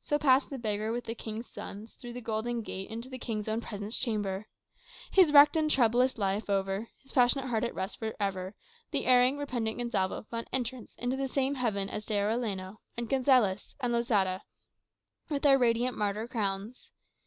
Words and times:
So 0.00 0.18
passed 0.18 0.48
the 0.48 0.58
beggar 0.58 0.90
with 0.90 1.04
the 1.04 1.14
King's 1.14 1.46
sons, 1.50 1.94
through 1.94 2.14
the 2.14 2.22
golden 2.22 2.62
gate 2.62 2.88
into 2.88 3.10
the 3.10 3.18
King's 3.18 3.46
own 3.46 3.60
presence 3.60 3.98
chamber. 3.98 4.46
His 5.10 5.34
wrecked 5.34 5.54
and 5.54 5.70
troublous 5.70 6.16
life 6.16 6.48
over, 6.48 6.88
his 7.02 7.12
passionate 7.12 7.44
heart 7.48 7.64
at 7.64 7.74
rest 7.74 7.98
for 7.98 8.16
ever, 8.18 8.54
the 8.90 9.04
erring, 9.04 9.36
repentant 9.36 9.76
Gonsalvo 9.76 10.22
found 10.30 10.48
entrance 10.50 10.94
into 10.94 11.18
the 11.18 11.28
same 11.28 11.56
heaven 11.56 11.90
as 11.90 12.06
D'Arellano, 12.06 12.78
and 12.96 13.06
Gonsalez, 13.10 13.76
and 13.80 13.92
Losada, 13.92 14.40
with 15.28 15.42
their 15.42 15.58
radiant 15.58 15.94
martyr 15.94 16.26
crowns. 16.26 16.90